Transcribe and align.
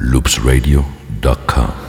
loopsradio.com. 0.00 1.79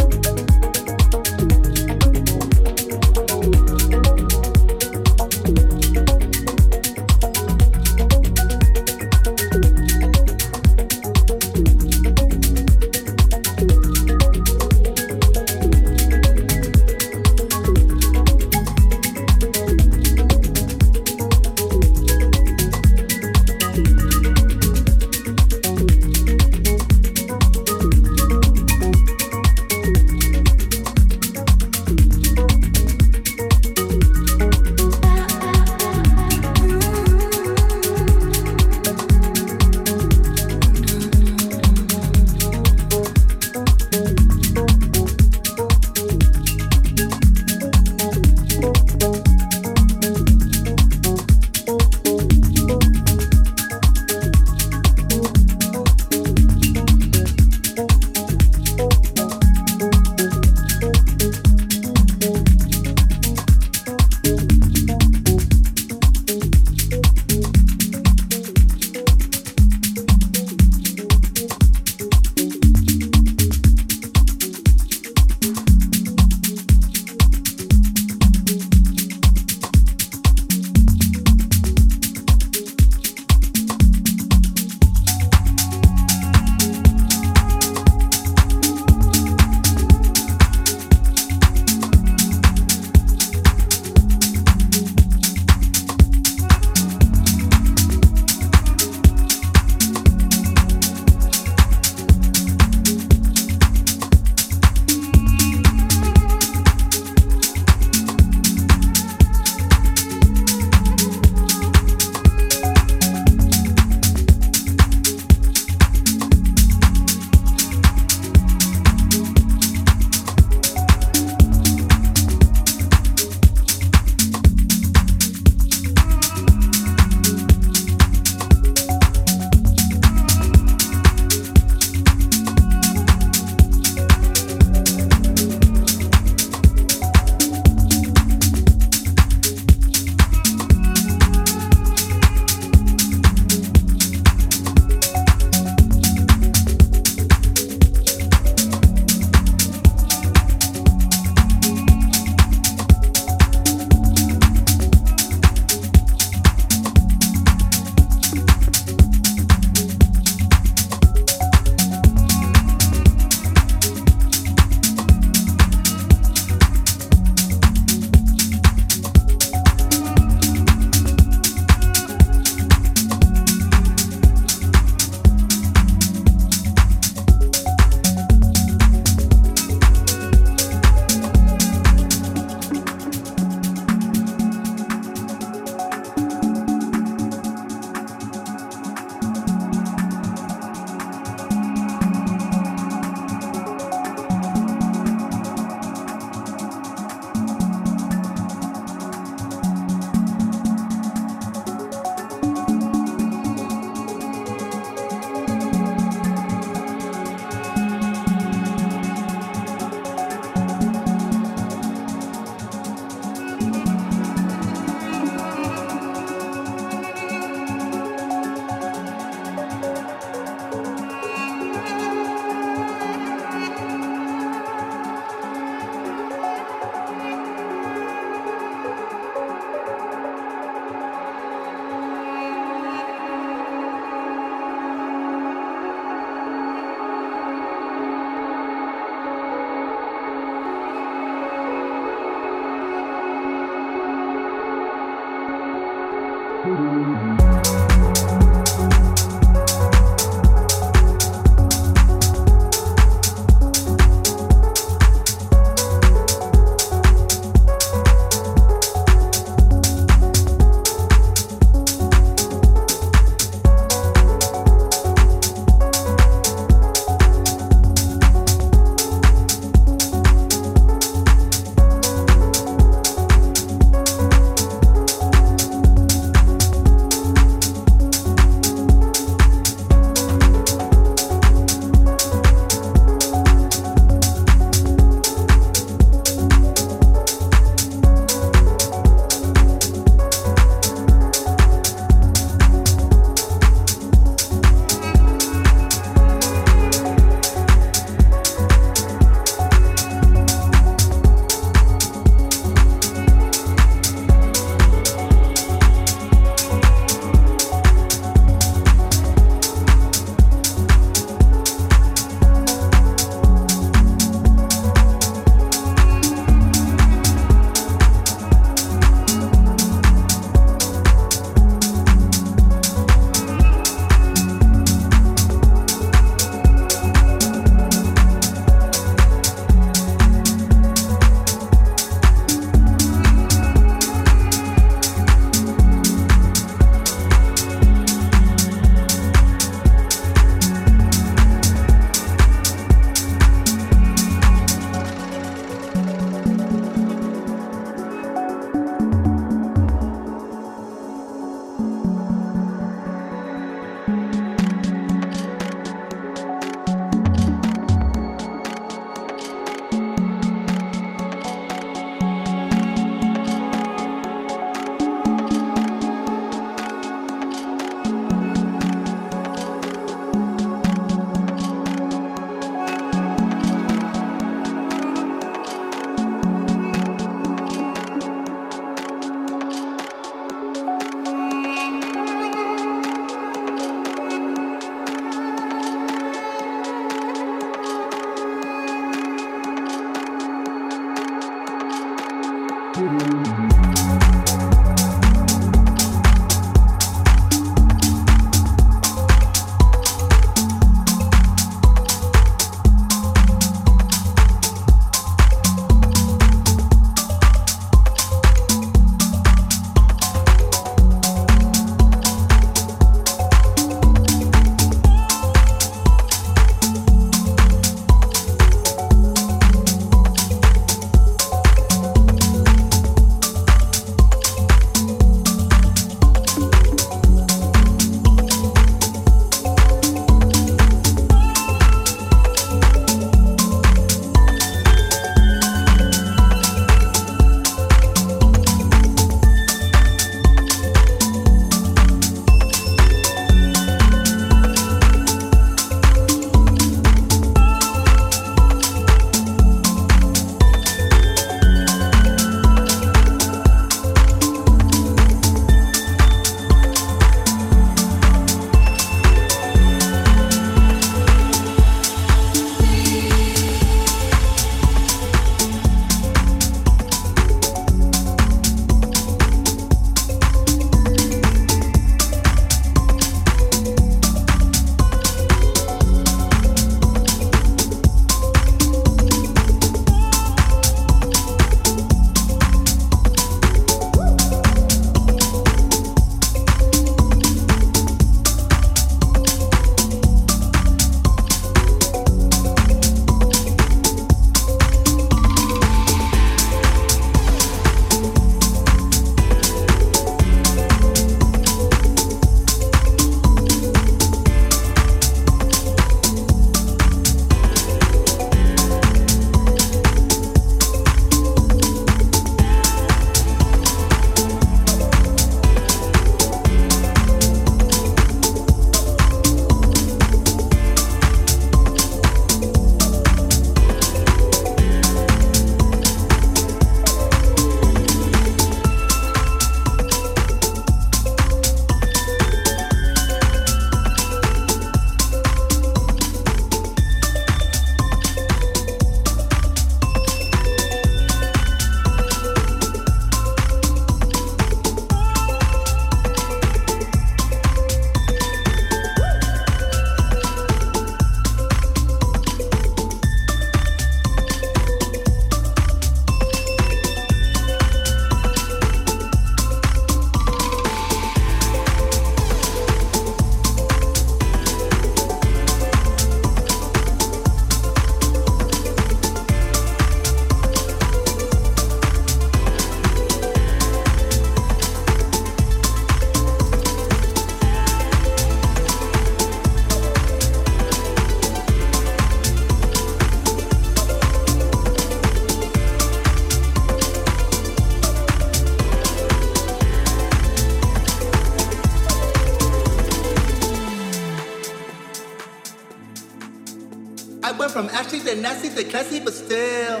to 598.74 598.84
classy, 598.84 599.20
but 599.20 599.32
still. 599.32 600.00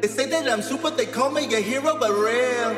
They 0.00 0.08
say 0.08 0.26
that 0.26 0.48
I'm 0.48 0.60
super, 0.60 0.90
they 0.90 1.06
call 1.06 1.30
me 1.30 1.44
a 1.54 1.60
hero, 1.60 1.96
but 1.98 2.10
real. 2.10 2.70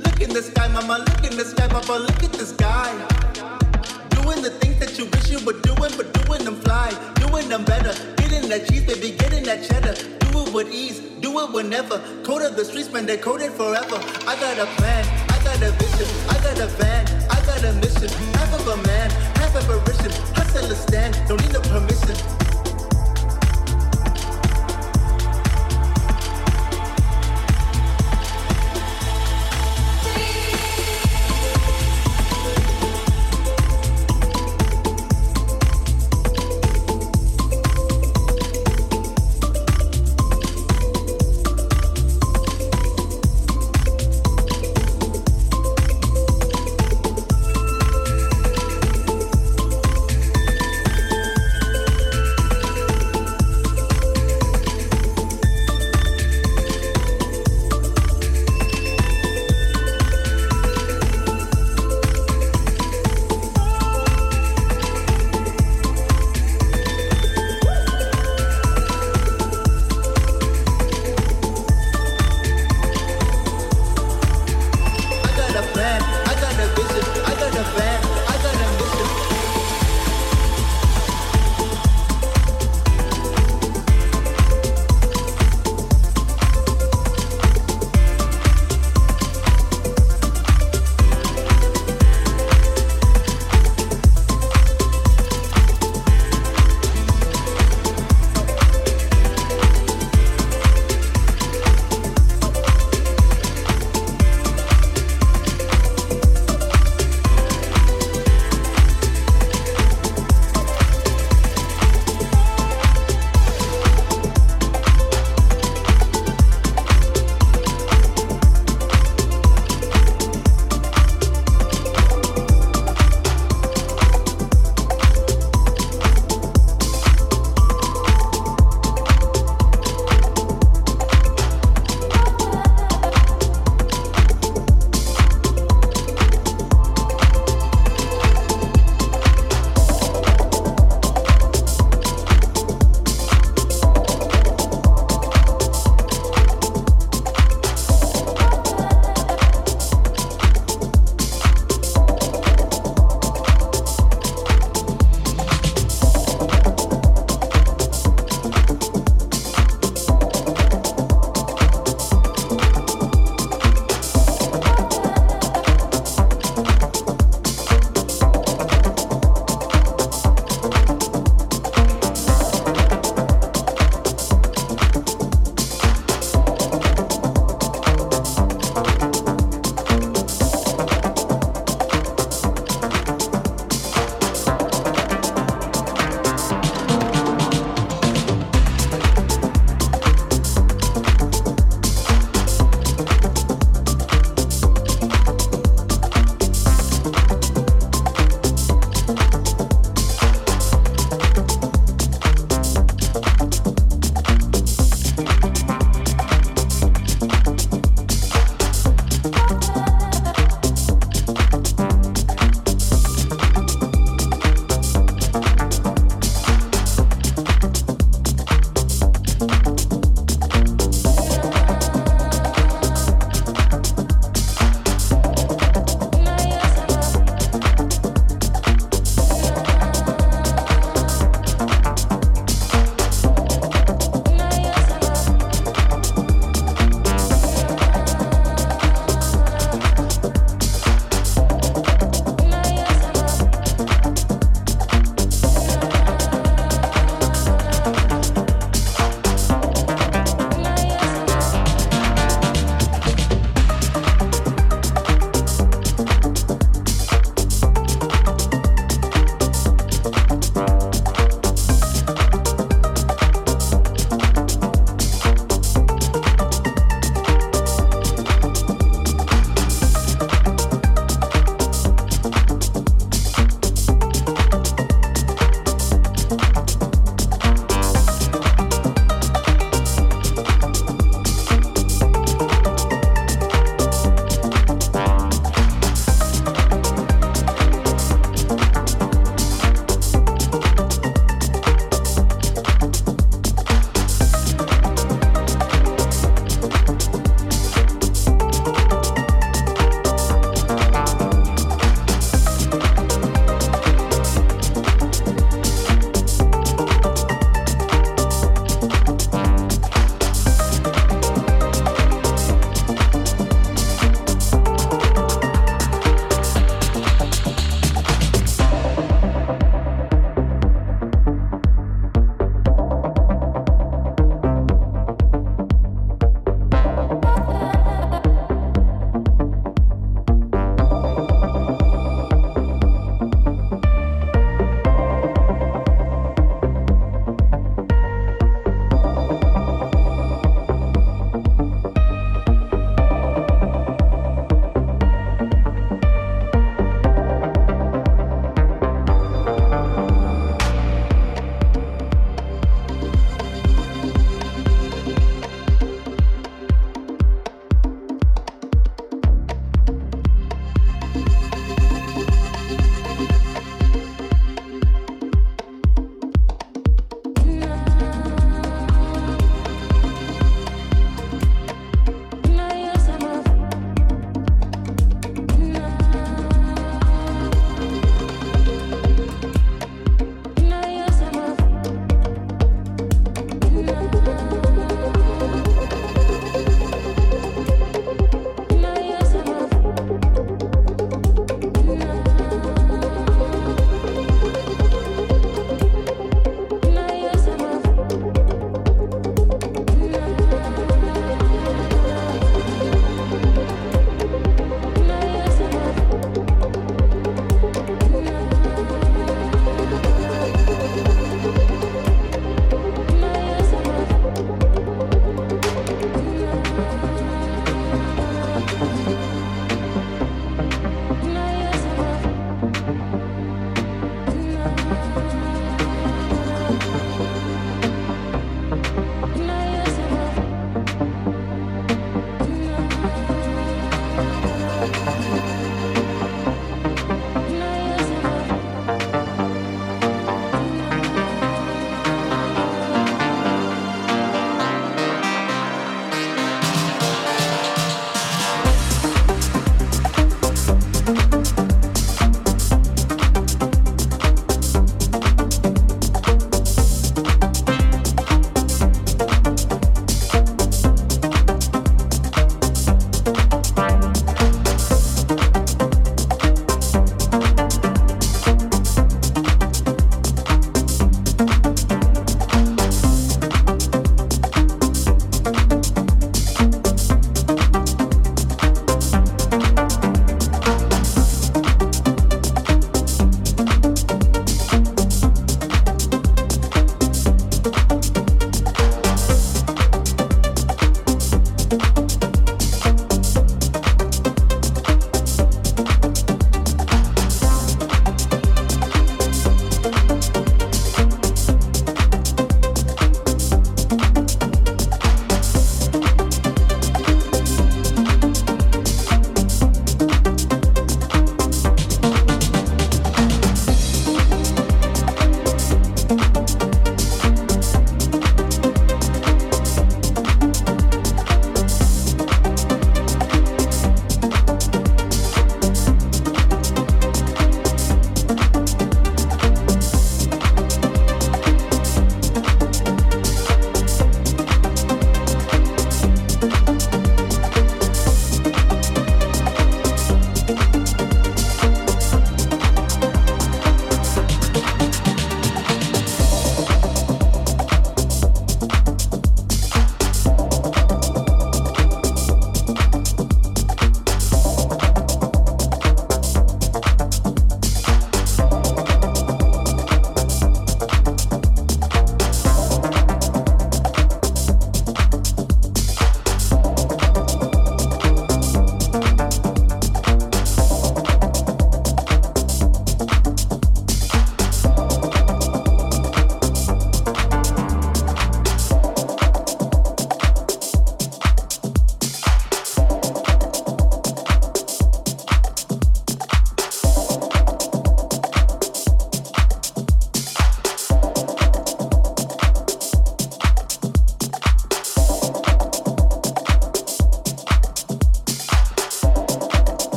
Look 0.00 0.20
in 0.20 0.30
the 0.32 0.42
sky, 0.42 0.68
mama, 0.68 1.04
look 1.06 1.30
in 1.30 1.36
the 1.36 1.44
sky, 1.44 1.68
papa, 1.68 1.92
look 1.92 2.22
at 2.22 2.32
the 2.32 2.46
sky. 2.46 2.90
Doing 4.22 4.40
the 4.42 4.50
things 4.50 4.78
that 4.78 4.98
you 4.98 5.06
wish 5.06 5.30
you 5.30 5.44
were 5.44 5.60
doing, 5.60 5.92
but 5.96 6.12
doing 6.24 6.44
them 6.44 6.56
fly, 6.56 6.88
doing 7.16 7.48
them 7.48 7.64
better. 7.64 7.92
Getting 8.16 8.48
that 8.48 8.68
cheese, 8.68 8.84
baby, 8.86 9.16
getting 9.16 9.44
that 9.44 9.62
cheddar. 9.64 9.94
Do 10.20 10.40
it 10.40 10.54
with 10.54 10.72
ease, 10.72 11.00
do 11.20 11.38
it 11.40 11.52
whenever. 11.52 11.98
Code 12.24 12.42
of 12.42 12.56
the 12.56 12.64
streets, 12.64 12.90
man, 12.92 13.04
they 13.04 13.18
coded 13.18 13.52
forever. 13.52 14.00
I 14.26 14.36
got 14.40 14.58
a 14.58 14.66
plan, 14.76 15.04
I 15.28 15.36
got 15.44 15.60
a 15.60 15.70
vision, 15.72 16.08
I 16.30 16.34
got 16.40 16.58
a 16.60 16.66
van, 16.80 17.06
I 17.30 17.44
got 17.44 17.64
a 17.64 17.72
mission. 17.74 18.08
Half 18.36 18.60
of 18.60 18.68
a 18.68 18.76
man, 18.86 19.09